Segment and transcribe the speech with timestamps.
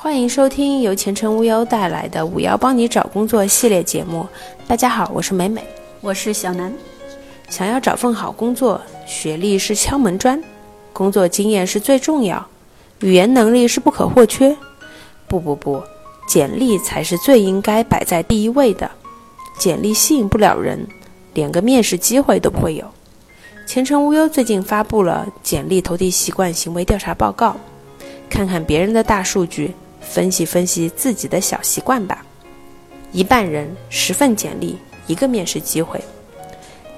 [0.00, 4.24] 欢迎收听由前程无忧带来的“五幺帮你找工作”系列节目。
[4.64, 5.60] 大家好，我是美美，
[6.00, 6.72] 我是小南。
[7.48, 10.40] 想要找份好工作，学历是敲门砖，
[10.92, 12.46] 工作经验是最重要，
[13.00, 14.56] 语言能力是不可或缺。
[15.26, 15.82] 不不不，
[16.28, 18.88] 简历才是最应该摆在第一位的。
[19.58, 20.86] 简历吸引不了人，
[21.34, 22.84] 连个面试机会都不会有。
[23.66, 27.56] 前程无忧最近发布了简历投递习惯行为调查报告，
[28.30, 29.74] 看看别人的大数据。
[30.00, 32.24] 分析分析自己的小习惯吧。
[33.12, 36.00] 一半人十份简历，一个面试机会。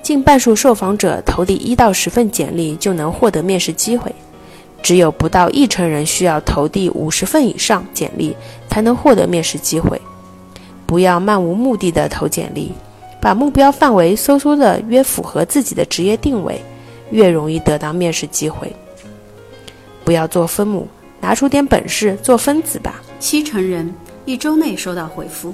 [0.03, 4.13] 近半数受访者投递一到十份简历就能获得面试机会，
[4.83, 8.35] 只有不到一成人需要投递五十份以上简历
[8.69, 10.01] 才能获得面试机会。
[10.87, 12.73] 不要漫无目的的投简历，
[13.21, 16.61] 把目标范围收缩的越符合自己的职业定位，
[17.11, 18.75] 越容易得到面试机会。
[20.05, 20.89] 不要做分母。
[21.21, 23.03] 拿出点本事做分子吧。
[23.19, 23.93] 七成人
[24.25, 25.53] 一周内收到回复。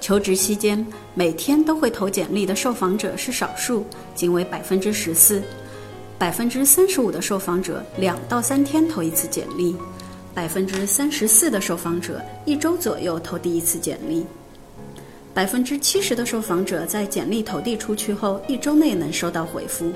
[0.00, 5.42] 求职期间每天都会投简历的受访者是少数，仅为百分之十四。
[6.18, 9.74] 百分之三十五的受访者两到三天投一次简历，
[10.32, 14.24] 百分之三十四的受访者一周左右投递一次简历。
[15.34, 19.90] 百分之七十的受访者在简历投递出去后一周内能收到回复。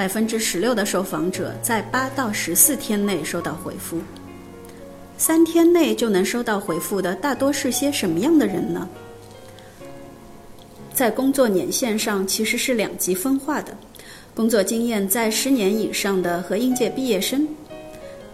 [0.00, 4.00] 百分之十六的受访者在八到十四天内收到回复，
[5.18, 8.88] 三天内就能收到回复的大多是些什么样的人呢？
[10.94, 13.76] 在工作年限上其实是两极分化的，
[14.34, 17.46] 工作经验在十年以上的和应届毕业生，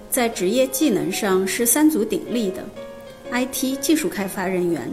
[0.08, 2.64] 在职业技能上是三足鼎立的
[3.32, 4.88] ，IT 技术开发人员、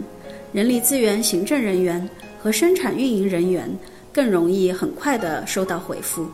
[0.52, 2.10] 人力资源行政人员
[2.42, 3.70] 和生产运营人员
[4.12, 6.26] 更容易很快的收到回复。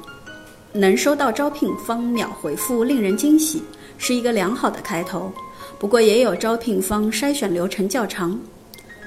[0.73, 3.63] 能收到招聘方秒回复，令人惊喜，
[3.99, 5.33] 是一个良好的开头。
[5.79, 8.39] 不过，也有招聘方筛选流程较长。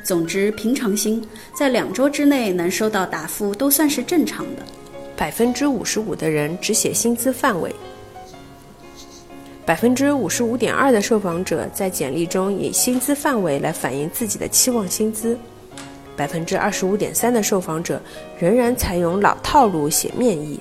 [0.04, 4.64] 总之，平常心，在两周之内能收到答复都算是正常的。
[5.16, 7.74] 百分之五十五的人只写薪资范围。
[9.66, 15.38] 百分之五十五点二的受访者在简历中以薪资范围来反映自己的期望薪资。
[16.18, 18.02] 百分之二十五点三的受访者
[18.38, 20.60] 仍然采用老套路写面议。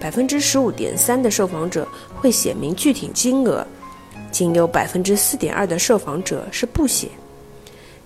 [0.00, 3.66] 百分之十五点三的受访者会写明具体金额，
[4.30, 7.08] 仅有百分之四点二的受访者是不写。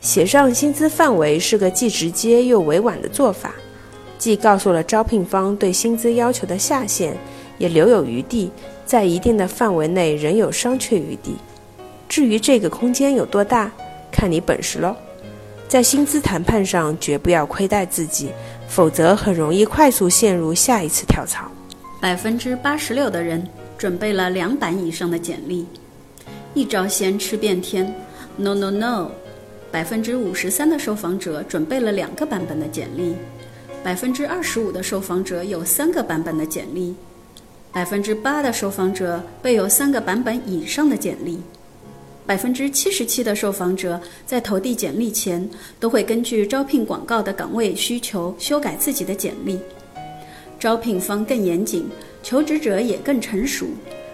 [0.00, 3.54] 写上薪资范围是个既直接又委婉的做法，
[4.18, 7.16] 既告诉了招聘方对薪资要求的下限，
[7.58, 8.50] 也留有余地，
[8.84, 11.36] 在一定的范围内仍有商榷余地。
[12.08, 13.70] 至于这个空间有多大，
[14.10, 14.96] 看你本事喽。
[15.68, 18.30] 在薪资谈判上，绝不要亏待自己，
[18.68, 21.50] 否则很容易快速陷入下一次跳槽。
[22.02, 23.40] 百分之八十六的人
[23.78, 25.64] 准备了两版以上的简历，
[26.52, 27.94] 一招鲜吃遍天。
[28.36, 29.08] No no no，
[29.70, 33.14] 百分之五十三的受访者准备了两个版本的简历，
[33.84, 36.92] 百分之二十五的受访者有三个版本的简历，
[37.72, 41.38] 百分之八的受访者备有三个版本以上的简历，
[42.26, 45.48] 百分之七十七的受访者在投递简历前
[45.78, 49.56] 都会根据招聘广告的岗位需求修改自己的简历。
[50.62, 51.90] 招聘方更严谨，
[52.22, 53.66] 求职者也更成熟，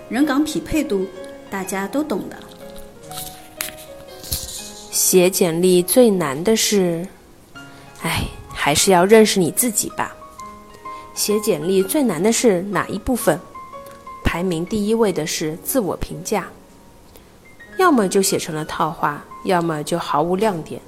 [0.09, 1.06] 人岗匹配度
[1.50, 2.36] 大家都懂的。
[4.91, 7.06] 写简历最难的是，
[8.00, 10.16] 哎，还是要认识你自己吧。
[11.14, 13.38] 写简历最难的是哪一部分？
[14.25, 16.48] 排名第一位的是自我评价，
[17.76, 20.80] 要么就写成了套话，要么就毫无亮点。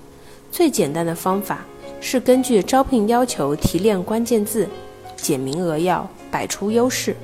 [0.51, 1.67] 最简单的方法
[2.01, 4.67] 是根据招聘要求提炼关键字。
[5.21, 7.17] 简明扼要，摆出优势。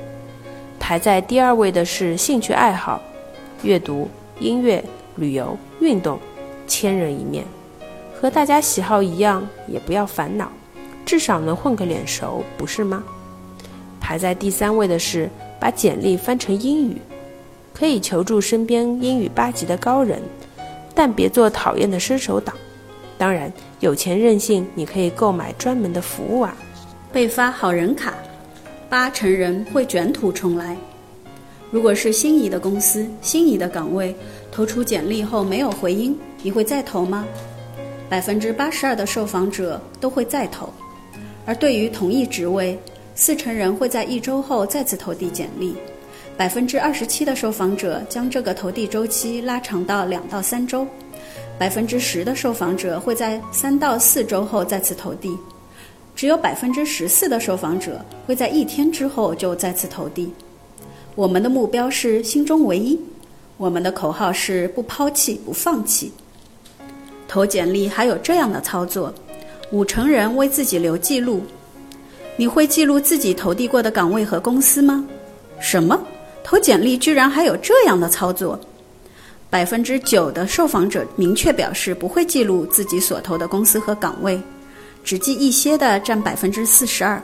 [0.79, 3.01] 排在第二位的是兴趣爱好，
[3.63, 4.09] 阅读、
[4.39, 4.85] 音乐、
[5.17, 6.19] 旅游、运动，
[6.67, 7.45] 千人一面。
[8.15, 10.51] 和大家喜好一样，也不要烦恼，
[11.05, 13.03] 至少能混个脸熟，不是吗？
[14.01, 15.29] 排在第三位的是
[15.59, 16.97] 把简历翻成英语，
[17.75, 20.23] 可以求助身边英语八级的高人，
[20.95, 22.55] 但别做讨厌的伸手党。
[23.19, 26.57] 当然，有钱任性，你可以购买专门的服务啊。
[27.13, 28.15] 被发好人卡，
[28.89, 30.77] 八成人会卷土重来。
[31.71, 34.15] 如果是心仪的公司、心仪的岗位，
[34.53, 37.27] 投出简历后没有回音，你会再投吗？
[38.09, 40.73] 百分之八十二的受访者都会再投。
[41.45, 42.79] 而对于同一职位，
[43.15, 45.75] 四成人会在一周后再次投递简历。
[46.37, 50.87] 百分之二十七的受访者将这个投递周期拉长到两到三周。
[51.59, 55.37] 百分之十的受访者会在三到四周后再次投递。
[56.17, 60.33] 只有百分之十四的受访者会在一天之后就再次投递。
[61.15, 62.99] 我们的目标是心中唯一，
[63.59, 66.11] 我们的口号是不抛弃、不放弃。
[67.29, 69.13] 投简历还有这样的操作：
[69.71, 71.43] 五成人为自己留记录。
[72.37, 75.07] 你会记录自己投递过的岗位和公司吗？
[75.61, 76.03] 什么？
[76.43, 78.59] 投简历居然还有这样的操作？
[79.51, 84.41] 百分之九的受访者明确表示不会记录自己所投的公司和岗位，
[85.07, 87.23] 只记一些的占百分之四十二，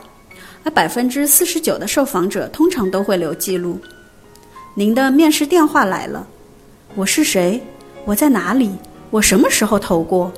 [0.63, 3.77] 而百分之四十九的受访者通常都会留记录。
[4.73, 6.25] 您的面试电话来了，
[6.95, 7.61] 我是谁？
[8.05, 8.71] 我在哪里？
[9.09, 10.31] 我什么时候投过？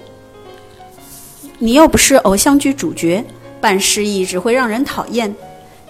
[1.60, 3.24] 你又不是偶像剧主角，
[3.62, 5.34] 办事意只会让人讨厌。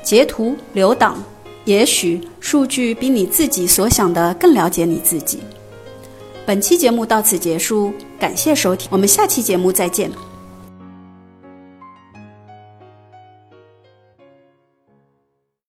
[0.03, 1.23] 截图留档，
[1.63, 5.39] 也许数据比你自己所想的更了解你自己。
[6.45, 10.11] 本期节目到此结束，感谢收听，我们下期节目再见。